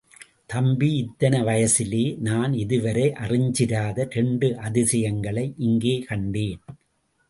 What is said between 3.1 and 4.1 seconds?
அறிஞ்சிராத